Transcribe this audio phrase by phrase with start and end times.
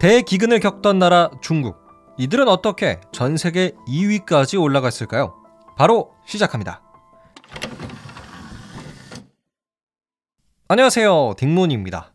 [0.00, 1.76] 대기근을 겪던 나라 중국.
[2.16, 5.34] 이들은 어떻게 전 세계 2위까지 올라갔을까요?
[5.76, 6.80] 바로 시작합니다.
[10.68, 11.34] 안녕하세요.
[11.36, 12.14] 딩몬입니다.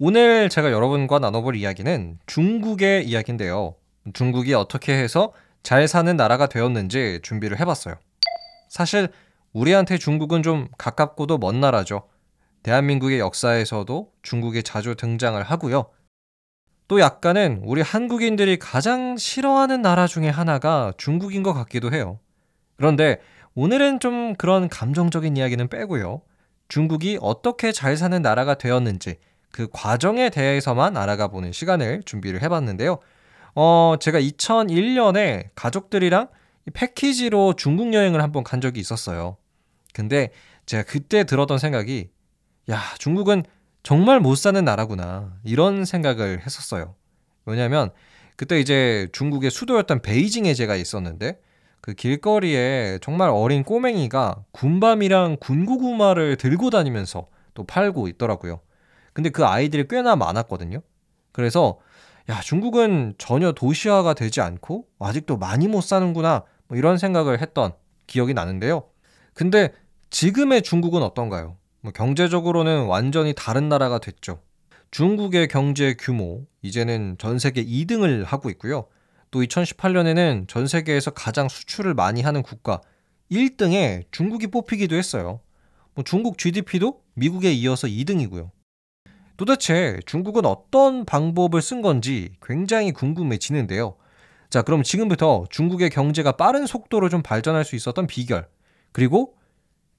[0.00, 3.76] 오늘 제가 여러분과 나눠볼 이야기는 중국의 이야기인데요.
[4.14, 5.32] 중국이 어떻게 해서
[5.62, 7.94] 잘 사는 나라가 되었는지 준비를 해봤어요.
[8.68, 9.08] 사실
[9.52, 12.08] 우리한테 중국은 좀 가깝고도 먼 나라죠.
[12.64, 15.86] 대한민국의 역사에서도 중국이 자주 등장을 하고요.
[16.88, 22.18] 또 약간은 우리 한국인들이 가장 싫어하는 나라 중에 하나가 중국인 것 같기도 해요.
[22.76, 23.20] 그런데
[23.54, 26.22] 오늘은 좀 그런 감정적인 이야기는 빼고요.
[26.68, 29.16] 중국이 어떻게 잘 사는 나라가 되었는지
[29.50, 32.98] 그 과정에 대해서만 알아가 보는 시간을 준비를 해봤는데요.
[33.54, 36.28] 어, 제가 2001년에 가족들이랑
[36.72, 39.36] 패키지로 중국 여행을 한번 간 적이 있었어요.
[39.92, 40.30] 근데
[40.64, 42.08] 제가 그때 들었던 생각이
[42.70, 43.44] 야, 중국은
[43.82, 45.38] 정말 못 사는 나라구나.
[45.44, 46.94] 이런 생각을 했었어요.
[47.46, 47.90] 왜냐면
[48.36, 51.40] 그때 이제 중국의 수도였던 베이징에 제가 있었는데
[51.80, 58.60] 그 길거리에 정말 어린 꼬맹이가 군밤이랑 군고구마를 들고 다니면서 또 팔고 있더라고요.
[59.12, 60.80] 근데 그 아이들이 꽤나 많았거든요.
[61.32, 61.78] 그래서
[62.30, 66.44] 야, 중국은 전혀 도시화가 되지 않고 아직도 많이 못 사는구나.
[66.68, 67.72] 뭐 이런 생각을 했던
[68.06, 68.84] 기억이 나는데요.
[69.34, 69.72] 근데
[70.10, 71.56] 지금의 중국은 어떤가요?
[71.82, 74.40] 뭐 경제적으로는 완전히 다른 나라가 됐죠.
[74.92, 78.86] 중국의 경제 규모 이제는 전 세계 2등을 하고 있고요.
[79.32, 82.80] 또 2018년에는 전 세계에서 가장 수출을 많이 하는 국가
[83.30, 85.40] 1등에 중국이 뽑히기도 했어요.
[85.94, 88.50] 뭐 중국 GDP도 미국에 이어서 2등이고요.
[89.36, 93.96] 도대체 중국은 어떤 방법을 쓴 건지 굉장히 궁금해지는데요.
[94.50, 98.46] 자, 그럼 지금부터 중국의 경제가 빠른 속도로 좀 발전할 수 있었던 비결,
[98.92, 99.34] 그리고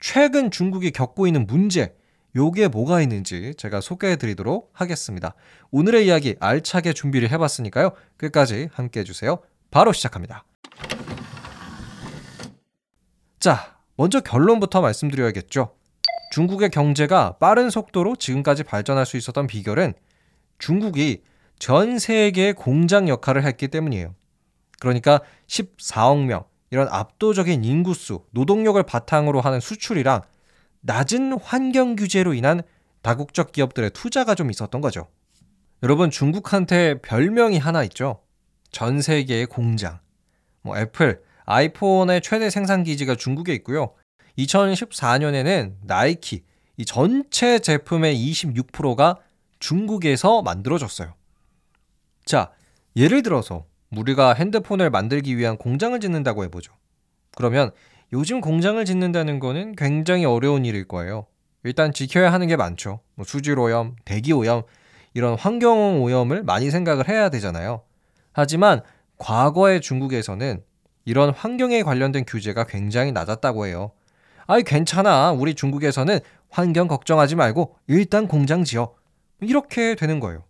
[0.03, 1.95] 최근 중국이 겪고 있는 문제,
[2.35, 5.33] 요게 뭐가 있는지 제가 소개해 드리도록 하겠습니다.
[5.71, 7.93] 오늘의 이야기 알차게 준비를 해봤으니까요.
[8.17, 9.39] 끝까지 함께 해주세요.
[9.71, 10.43] 바로 시작합니다.
[13.39, 15.73] 자, 먼저 결론부터 말씀드려야겠죠.
[16.31, 19.93] 중국의 경제가 빠른 속도로 지금까지 발전할 수 있었던 비결은
[20.59, 21.23] 중국이
[21.59, 24.13] 전 세계의 공장 역할을 했기 때문이에요.
[24.81, 30.23] 그러니까 14억 명, 이런 압도적인 인구수, 노동력을 바탕으로 하는 수출이랑
[30.81, 32.63] 낮은 환경 규제로 인한
[33.03, 35.07] 다국적 기업들의 투자가 좀 있었던 거죠.
[35.83, 38.23] 여러분 중국한테 별명이 하나 있죠.
[38.71, 39.99] 전 세계의 공장.
[40.63, 43.93] 뭐 애플, 아이폰의 최대 생산 기지가 중국에 있고요.
[44.39, 46.43] 2014년에는 나이키
[46.77, 49.19] 이 전체 제품의 26%가
[49.59, 51.13] 중국에서 만들어졌어요.
[52.25, 52.51] 자,
[52.95, 53.67] 예를 들어서
[53.97, 56.73] 우리가 핸드폰을 만들기 위한 공장을 짓는다고 해보죠.
[57.35, 57.71] 그러면
[58.11, 61.25] 요즘 공장을 짓는다는 거는 굉장히 어려운 일일 거예요.
[61.63, 62.99] 일단 지켜야 하는 게 많죠.
[63.15, 64.63] 뭐 수질 오염, 대기 오염,
[65.13, 67.83] 이런 환경 오염을 많이 생각을 해야 되잖아요.
[68.33, 68.81] 하지만
[69.17, 70.63] 과거의 중국에서는
[71.05, 73.91] 이런 환경에 관련된 규제가 굉장히 낮았다고 해요.
[74.45, 75.31] 아이, 괜찮아.
[75.31, 78.93] 우리 중국에서는 환경 걱정하지 말고 일단 공장 지어.
[79.41, 80.43] 이렇게 되는 거예요.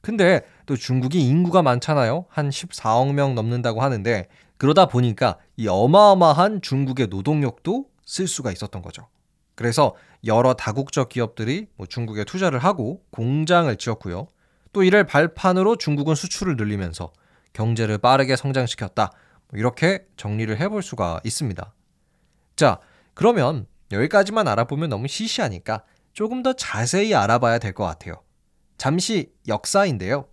[0.00, 2.26] 근데 또 중국이 인구가 많잖아요.
[2.28, 9.08] 한 14억 명 넘는다고 하는데 그러다 보니까 이 어마어마한 중국의 노동력도 쓸 수가 있었던 거죠.
[9.54, 14.28] 그래서 여러 다국적 기업들이 뭐 중국에 투자를 하고 공장을 지었고요.
[14.72, 17.12] 또 이를 발판으로 중국은 수출을 늘리면서
[17.52, 19.12] 경제를 빠르게 성장시켰다.
[19.48, 21.74] 뭐 이렇게 정리를 해볼 수가 있습니다.
[22.56, 22.78] 자,
[23.14, 25.82] 그러면 여기까지만 알아보면 너무 시시하니까
[26.14, 28.14] 조금 더 자세히 알아봐야 될 것 같아요.
[28.78, 30.26] 잠시 역사인데요.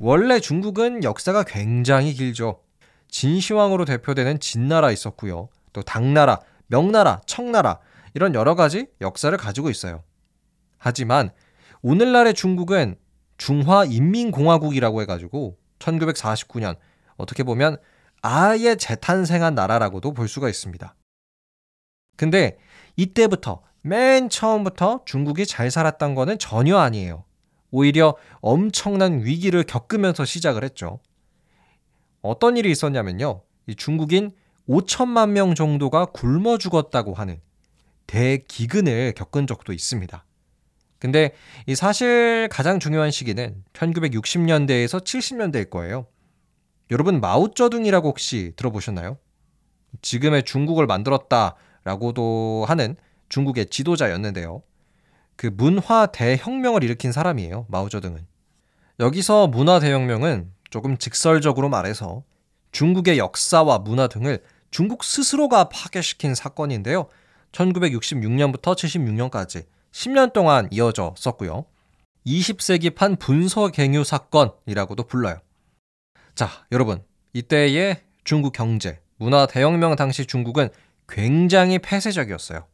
[0.00, 2.62] 원래 중국은 역사가 굉장히 길죠.
[3.08, 5.48] 진시황으로 대표되는 진나라 있었고요.
[5.72, 7.78] 또 당나라, 명나라, 청나라
[8.14, 10.02] 이런 여러 가지 역사를 가지고 있어요.
[10.78, 11.30] 하지만
[11.82, 12.96] 오늘날의 중국은
[13.38, 16.76] 중화인민공화국이라고 해가지고 1949년
[17.16, 17.76] 어떻게 보면
[18.22, 20.94] 아예 재탄생한 나라라고도 볼 수가 있습니다.
[22.16, 22.58] 근데
[22.96, 27.24] 이때부터 맨 처음부터 중국이 잘 살았던 거는 전혀 아니에요.
[27.70, 31.00] 오히려 엄청난 위기를 겪으면서 시작을 했죠.
[32.22, 33.42] 어떤 일이 있었냐면요.
[33.76, 34.30] 중국인
[34.68, 37.40] 5천만 명 정도가 굶어 죽었다고 하는
[38.06, 40.24] 대기근을 겪은 적도 있습니다.
[40.98, 41.32] 근데
[41.66, 46.06] 이 사실 가장 중요한 시기는 1960년대에서 70년대일 거예요.
[46.90, 49.18] 여러분 마오쩌둥이라고 혹시 들어보셨나요?
[50.02, 52.96] 지금의 중국을 만들었다라고도 하는
[53.28, 54.62] 중국의 지도자였는데요.
[55.38, 57.66] 그 문화 대혁명을 일으킨 사람이에요.
[57.68, 58.26] 마오쩌둥은.
[58.98, 62.24] 여기서 문화 대혁명은 조금 직설적으로 말해서
[62.72, 64.42] 중국의 역사와 문화 등을
[64.72, 67.06] 중국 스스로가 파괴시킨 사건인데요.
[67.52, 71.66] 1966년부터 76년까지 10년 동안 이어졌었고요.
[72.26, 75.38] 20세기판 분서갱유 사건이라고도 불러요.
[76.34, 77.00] 자, 여러분.
[77.32, 80.70] 이때의 중국 경제, 문화 대혁명 당시 중국은
[81.08, 82.66] 굉장히 폐쇄적이었어요.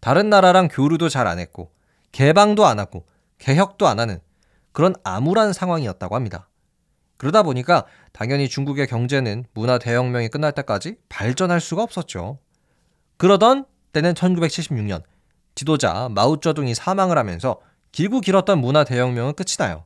[0.00, 1.70] 다른 나라랑 교류도 잘 안 했고,
[2.12, 3.06] 개방도 안 하고,
[3.38, 4.20] 개혁도 안 하는
[4.72, 6.48] 그런 암울한 상황이었다고 합니다.
[7.16, 12.38] 그러다 보니까 당연히 중국의 경제는 문화 대혁명이 끝날 때까지 발전할 수가 없었죠.
[13.18, 15.02] 그러던 때는 1976년
[15.54, 17.60] 지도자 마우쩌둥이 사망을 하면서
[17.92, 19.84] 길고 길었던 문화 대혁명은 끝이 나요.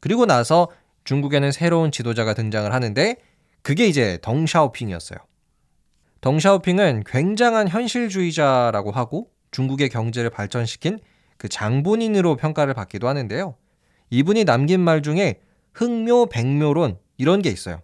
[0.00, 0.68] 그리고 나서
[1.04, 3.16] 중국에는 새로운 지도자가 등장을 하는데
[3.62, 5.18] 그게 이제 덩샤오핑이었어요.
[6.20, 10.98] 덩샤오핑은 굉장한 현실주의자라고 하고 중국의 경제를 발전시킨
[11.36, 13.54] 그 장본인으로 평가를 받기도 하는데요.
[14.10, 15.40] 이분이 남긴 말 중에
[15.74, 17.82] 흑묘, 백묘론 이런 게 있어요.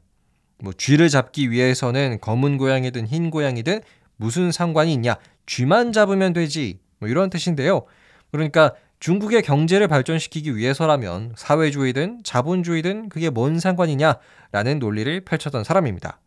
[0.58, 3.80] 뭐 쥐를 잡기 위해서는 검은 고양이든 흰 고양이든
[4.16, 5.16] 무슨 상관이 있냐?
[5.46, 6.78] 쥐만 잡으면 되지.
[6.98, 7.84] 뭐 이런 뜻인데요.
[8.30, 16.20] 그러니까 중국의 경제를 발전시키기 위해서라면 사회주의든 자본주의든 그게 뭔 상관이냐라는 논리를 펼쳤던 사람입니다.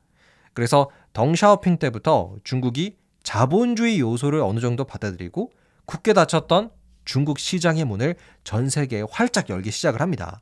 [0.54, 5.52] 그래서 덩샤오핑 때부터 중국이 자본주의 요소를 어느 정도 받아들이고
[5.86, 6.70] 굳게 닫혔던
[7.06, 10.42] 중국 시장의 문을 전 세계에 활짝 열기 시작을 합니다.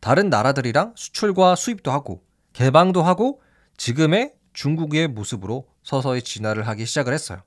[0.00, 2.22] 다른 나라들이랑 수출과 수입도 하고
[2.52, 3.40] 개방도 하고
[3.76, 7.42] 지금의 중국의 모습으로 서서히 진화를 하기 시작을 했어요.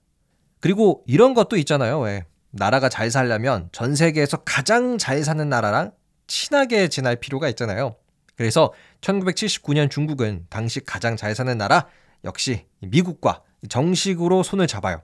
[0.59, 1.99] 그리고 이런 것도 있잖아요.
[1.99, 5.91] 왜 나라가 잘 살려면 전 세계에서 가장 잘 사는 나라랑
[6.27, 7.95] 친하게 지낼 필요가 있잖아요.
[8.35, 11.87] 그래서 1979년 중국은 당시 가장 잘 사는 나라
[12.23, 15.01] 역시 미국과 정식으로 손을 잡아요.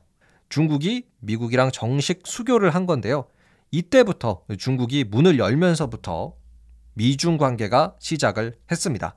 [0.49, 3.25] 중국이 미국이랑 정식 수교를 한 건데요.
[3.71, 6.35] 이때부터 중국이 문을 열면서부터
[6.93, 9.15] 미중 관계가 시작을 했습니다.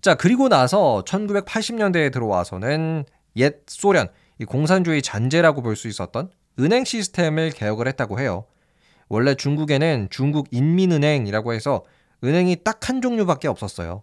[0.00, 3.04] 자, 그리고 나서 1980년대에 들어와서는
[3.36, 4.08] 옛 소련,
[4.46, 6.30] 공산주의 잔재라고 볼 수 있었던
[6.60, 8.44] 은행 시스템을 개혁을 했다고 해요.
[9.08, 11.84] 원래 중국에는 중국 인민은행이라고 해서
[12.22, 14.02] 은행이 딱 한 종류밖에 없었어요.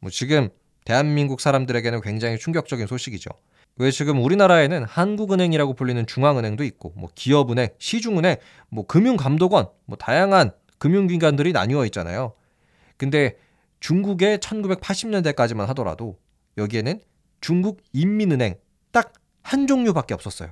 [0.00, 0.50] 뭐 지금
[0.84, 3.30] 대한민국 사람들에게는 굉장히 충격적인 소식이죠.
[3.78, 8.36] 왜 지금 우리나라에는 한국은행이라고 불리는 중앙은행도 있고, 뭐 기업은행, 시중은행,
[8.68, 12.34] 뭐 금융감독원, 뭐 다양한 금융기관들이 나뉘어 있잖아요.
[12.96, 13.36] 근데
[13.80, 16.18] 중국의 1980년대까지만 하더라도
[16.56, 17.00] 여기에는
[17.40, 18.56] 중국 인민은행
[18.90, 19.12] 딱
[19.48, 20.50] 한 종류밖에 없었어요.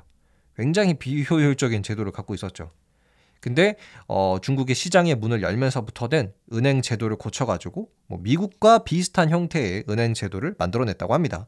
[0.56, 2.70] 굉장히 비효율적인 제도를 갖고 있었죠.
[3.40, 3.76] 근데
[4.08, 11.12] 어, 중국의 시장의 문을 열면서부터는 은행 제도를 고쳐가지고 뭐 미국과 비슷한 형태의 은행 제도를 만들어냈다고
[11.12, 11.46] 합니다.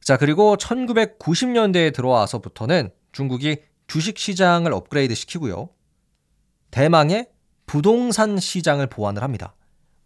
[0.00, 5.70] 자 그리고 1990년대에 들어와서부터는 중국이 주식 시장을 업그레이드 시키고요.
[6.70, 7.30] 대망의
[7.66, 9.54] 부동산 시장을 보완을 합니다.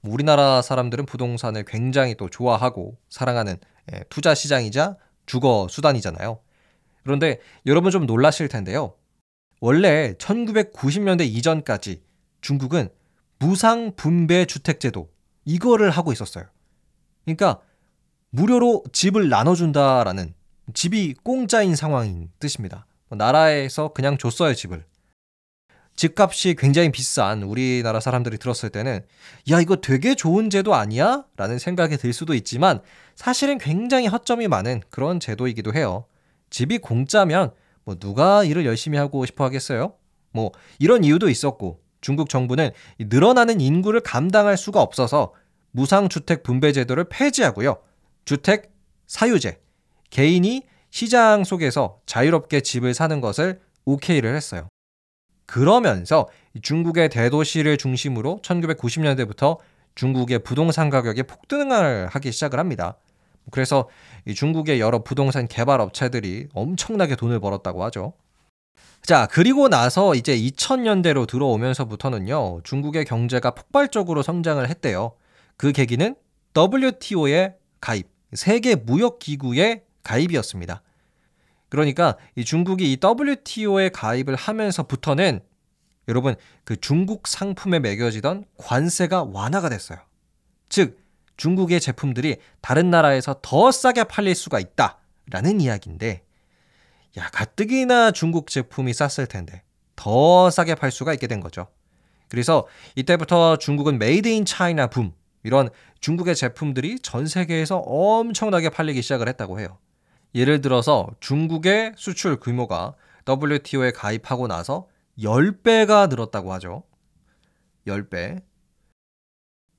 [0.02, 3.58] 우리나라 사람들은 부동산을 굉장히 또 좋아하고 사랑하는
[3.92, 4.96] 예, 투자 시장이자
[5.26, 6.40] 주거 수단이잖아요.
[7.02, 8.94] 그런데 여러분 좀 놀라실 텐데요.
[9.60, 12.02] 원래 1990년대 이전까지
[12.40, 12.88] 중국은
[13.38, 15.10] 무상 분배 주택 제도
[15.44, 16.44] 이거를 하고 있었어요.
[17.24, 17.60] 그러니까
[18.30, 20.34] 무료로 집을 나눠준다라는
[20.72, 22.86] 집이 공짜인 상황인 뜻입니다.
[23.08, 24.84] 뭐 나라에서 그냥 줬어요 집을.
[25.96, 29.00] 집값이 굉장히 비싼 우리나라 사람들이 들었을 때는
[29.50, 31.24] 야 이거 되게 좋은 제도 아니야?
[31.36, 32.80] 라는 생각이 들 수도 있지만
[33.16, 36.04] 사실은 굉장히 허점이 많은 그런 제도이기도 해요.
[36.48, 37.52] 집이 공짜면
[37.84, 39.94] 뭐 누가 일을 열심히 하고 싶어 하겠어요?
[40.32, 45.34] 뭐 이런 이유도 있었고 중국 정부는 늘어나는 인구를 감당할 수가 없어서
[45.72, 47.76] 무상주택 분배 제도를 폐지하고요.
[48.24, 48.72] 주택
[49.06, 49.60] 사유제,
[50.10, 54.68] 개인이 시장 속에서 자유롭게 집을 사는 것을 오케이를 했어요.
[55.46, 56.28] 그러면서
[56.62, 59.58] 중국의 대도시를 중심으로 1990년대부터
[59.94, 62.96] 중국의 부동산 가격이 폭등을 하기 시작을 합니다.
[63.50, 63.88] 그래서
[64.32, 68.12] 중국의 여러 부동산 개발 업체들이 엄청나게 돈을 벌었다고 하죠.
[69.02, 75.12] 자, 그리고 나서 이제 2000년대로 들어오면서부터는요, 중국의 경제가 폭발적으로 성장을 했대요.
[75.56, 76.14] 그 계기는
[76.56, 80.82] WTO의 가입, 세계 무역 기구의 가입이었습니다.
[81.68, 85.40] 그러니까 이 중국이 이 WTO에 가입을 하면서부터는
[86.08, 86.34] 여러분
[86.64, 89.98] 그 중국 상품에 매겨지던 관세가 완화가 됐어요.
[90.68, 90.98] 즉
[91.36, 96.22] 중국의 제품들이 다른 나라에서 더 싸게 팔릴 수가 있다라는 이야기인데
[97.16, 99.62] 야 가뜩이나 중국 제품이 쌌을 텐데
[99.96, 101.68] 더 싸게 팔 수가 있게 된 거죠.
[102.28, 105.68] 그래서 이때부터 중국은 made in China 붐 이런
[106.00, 109.78] 중국의 제품들이 전 세계에서 엄청나게 팔리기 시작을 했다고 해요.
[110.34, 112.94] 예를 들어서 중국의 수출 규모가
[113.28, 114.86] WTO에 가입하고 나서
[115.18, 116.84] 10배가 늘었다고 하죠.
[117.86, 118.42] 10배.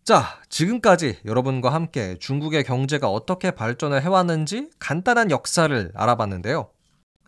[0.03, 6.71] 자, 지금까지 여러분과 함께 중국의 경제가 어떻게 발전을 해왔는지 간단한 역사를 알아봤는데요.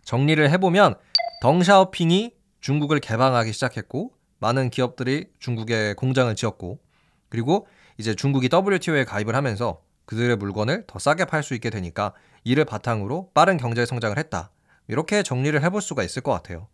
[0.04, 0.96] 정리를 해보면
[1.40, 6.80] 덩샤오핑이 중국을 개방하기 시작했고 많은 기업들이 중국에 공장을 지었고
[7.28, 7.66] 그리고
[7.98, 12.12] 이제 중국이 WTO에 가입을 하면서 그들의 물건을 더 싸게 팔 수 있게 되니까
[12.44, 14.50] 이를 바탕으로 빠른 경제 성장을 했다.
[14.88, 16.68] 이렇게 정리를 해볼 수가 있을 것 같아요.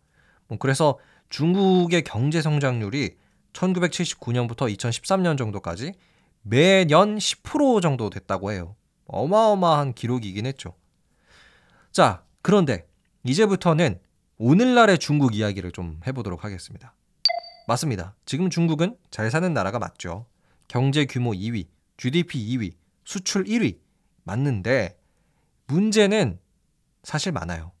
[0.47, 0.99] 뭐 그래서
[1.29, 3.15] 중국의 경제 성장률이
[3.53, 5.93] 1979년부터 2013년 정도까지
[6.41, 8.75] 매년 10% 정도 됐다고 해요.
[9.05, 10.73] 어마어마한 기록이긴 했죠.
[11.91, 12.87] 자, 그런데
[13.23, 13.99] 이제부터는
[14.37, 16.95] 오늘날의 중국 이야기를 좀 해보도록 하겠습니다.
[17.67, 18.15] 맞습니다.
[18.25, 20.25] 지금 중국은 잘 사는 나라가 맞죠.
[20.71, 22.71] 경제 규모 2위, GDP 2위,
[23.03, 23.79] 수출 1위.
[24.23, 24.97] 맞는데
[25.67, 26.39] 문제는
[27.03, 27.73] 사실 많아요.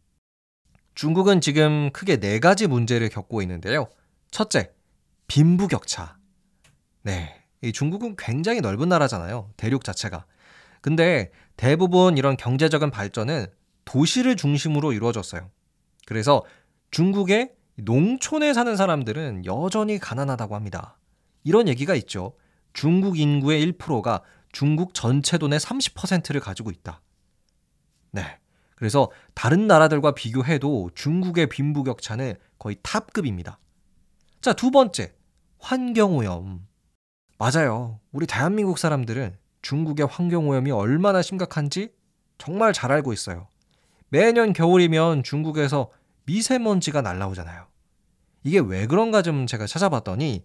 [0.93, 3.87] 중국은 지금 크게 네 가지 문제를 겪고 있는데요.
[4.29, 4.73] 첫째,
[5.27, 6.17] 빈부격차.
[7.03, 7.41] 네.
[7.61, 9.53] 이 중국은 굉장히 넓은 나라잖아요.
[9.55, 10.25] 대륙 자체가.
[10.81, 13.45] 근데 대부분 이런 경제적인 발전은
[13.85, 15.49] 도시를 중심으로 이루어졌어요.
[16.05, 16.43] 그래서
[16.89, 20.97] 중국의 농촌에 사는 사람들은 여전히 가난하다고 합니다.
[21.45, 22.33] 이런 얘기가 있죠.
[22.73, 27.01] 중국 인구의 1%가 중국 전체 돈의 30%를 가지고 있다.
[28.11, 28.37] 네.
[28.75, 33.59] 그래서 다른 나라들과 비교해도 중국의 빈부격차는 거의 탑급입니다.
[34.41, 35.13] 자, 두 번째.
[35.59, 36.67] 환경오염.
[37.37, 37.99] 맞아요.
[38.11, 41.93] 우리 대한민국 사람들은 중국의 환경오염이 얼마나 심각한지
[42.37, 43.47] 정말 잘 알고 있어요.
[44.09, 45.91] 매년 겨울이면 중국에서
[46.25, 47.67] 미세먼지가 날라오잖아요.
[48.43, 50.43] 이게 왜 그런가 좀 제가 찾아봤더니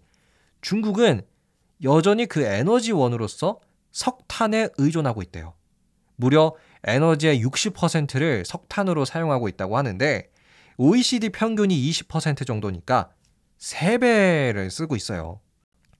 [0.61, 1.21] 중국은
[1.83, 3.59] 여전히 그 에너지원으로서
[3.91, 5.53] 석탄에 의존하고 있대요.
[6.15, 10.29] 무려 에너지의 60%를 석탄으로 사용하고 있다고 하는데
[10.77, 13.09] OECD 평균이 20% 정도니까
[13.59, 15.39] 3배를 쓰고 있어요.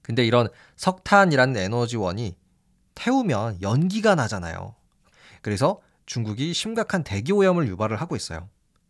[0.02, 2.36] 근데 이런 석탄이라는 에너지원이
[2.94, 4.74] 태우면 연기가 나잖아요.
[5.42, 8.48] 그래서 중국이 심각한 대기 오염을 유발을 하고 있어요.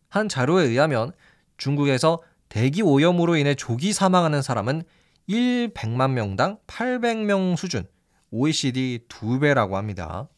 [0.08, 1.12] 한 자료에 의하면
[1.56, 4.82] 중국에서 대기 오염으로 인해 조기 사망하는 사람은
[5.28, 7.86] 1 100만 명당 800명 수준,
[8.30, 10.28] OECD 2배라고 합니다.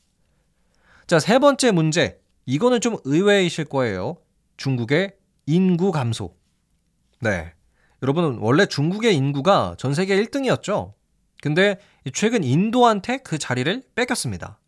[1.06, 2.20] 자, 세 번째 문제.
[2.44, 4.16] 이거는 좀 의외이실 거예요.
[4.56, 5.14] 중국의
[5.46, 6.34] 인구 감소.
[7.20, 7.52] 네.
[8.02, 10.94] 여러분, 원래 중국의 인구가 전 세계 1등이었죠.
[11.40, 11.78] 근데
[12.12, 14.58] 최근 인도한테 그 자리를 뺏겼습니다.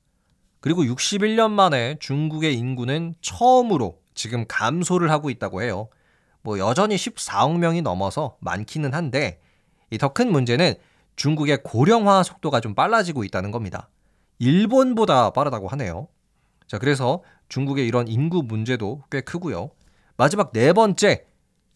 [0.61, 5.89] 그리고 61년 만에 중국의 인구는 처음으로 지금 감소를 하고 있다고 해요.
[6.43, 9.41] 뭐 여전히 14억 명이 넘어서 많기는 한데
[9.99, 10.75] 더 큰 문제는
[11.17, 13.89] 중국의 고령화 속도가 좀 빨라지고 있다는 겁니다.
[14.39, 16.09] 일본보다 빠르다고 하네요.
[16.67, 19.71] 자, 그래서 중국의 이런 인구 문제도 꽤 크고요.
[20.17, 21.27] 마지막 네 번째,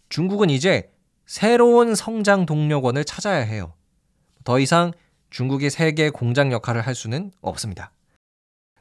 [0.08, 0.90] 중국은 이제
[1.26, 3.74] 새로운 성장 동력원을 찾아야 해요.
[4.44, 4.92] 더 이상
[5.30, 7.92] 중국이 세계 공장 역할을 할 수는 없습니다.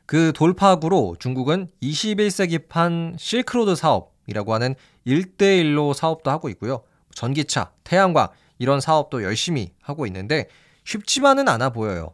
[0.06, 4.76] 그 돌파구로 중국은 21세기판 실크로드 사업이라고 하는
[5.08, 6.84] 1대1로 사업도 하고 있고요.
[7.16, 10.48] 전기차, 태양광 이런 사업도 열심히 하고 있는데
[10.84, 12.14] 쉽지만은 않아 보여요.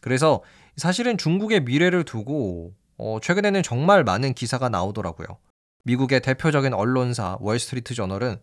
[0.00, 0.42] 그래서
[0.76, 5.26] 사실은 중국의 미래를 두고 어, 최근에는 정말 많은 기사가 나오더라고요.
[5.84, 8.40] 미국의 대표적인 언론사 월스트리트 저널은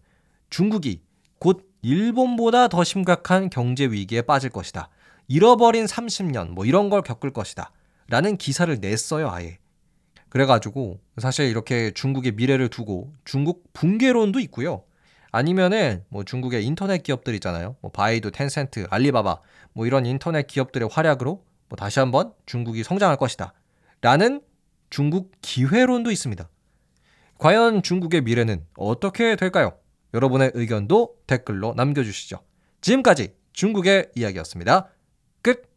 [0.50, 1.02] 중국이
[1.40, 4.90] 곧 일본보다 더 심각한 경제 위기에 빠질 것이다.
[5.28, 7.72] 잃어버린 30년 뭐 이런 걸 겪을 것이다.
[8.10, 9.60] 라는 기사를 냈어요, 아예.
[10.30, 14.84] 그래가지고 사실 이렇게 중국의 미래를 두고 중국 붕괴론도 있고요.
[15.32, 17.76] 아니면은 뭐 중국의 인터넷 기업들 있잖아요.
[17.82, 19.40] 뭐 바이두, 텐센트, 알리바바
[19.74, 23.54] 뭐 이런 인터넷 기업들의 활약으로 뭐 다시 한번 중국이 성장할 것이다.
[24.02, 24.42] 라는
[24.90, 26.50] 중국 기회론도 있습니다.
[27.38, 29.74] 과연 중국의 미래는 어떻게 될까요?
[30.14, 32.40] 여러분의 의견도 댓글로 남겨주시죠.
[32.82, 34.90] 지금까지 중국의 이야기였습니다.
[35.42, 35.70] 끝!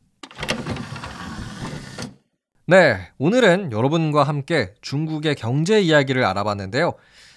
[2.66, 6.94] 네, 오늘은 여러분과 함께 중국의 경제 이야기를 알아봤는데요.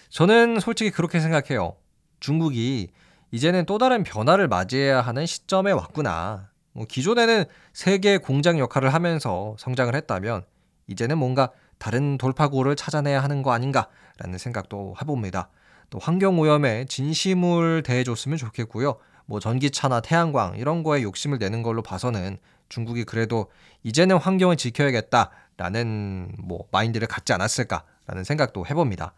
[0.10, 1.76] 저는 솔직히 그렇게 생각해요.
[2.20, 2.90] 중국이
[3.32, 6.50] 이제는 또 다른 변화를 맞이해야 하는 시점에 왔구나.
[6.74, 10.46] 뭐 기존에는 세계 공장 역할을 하면서 성장을 했다면
[10.88, 15.50] 이제는 뭔가 다른 돌파구를 찾아내야 하는 거 아닌가라는 생각도 해봅니다.
[15.90, 18.98] 또 환경 오염에 진심을 대해줬으면 좋겠고요.
[19.26, 22.38] 뭐 전기차나 태양광 이런 거에 욕심을 내는 걸로 봐서는
[22.70, 23.52] 중국이 그래도
[23.84, 29.14] 이제는 환경을 지켜야겠다라는 뭐 마인드를 갖지 않았을까라는 생각도 해봅니다.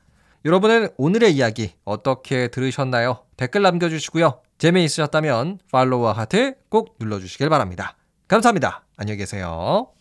[0.45, 3.23] 여러분은 오늘의 이야기 어떻게 들으셨나요?
[3.37, 4.41] 댓글 남겨주시고요.
[4.57, 7.97] 재미있으셨다면 팔로우와 하트 꼭 눌러주시길 바랍니다.
[8.27, 8.85] 감사합니다.
[8.97, 9.96] 안녕히 계세요.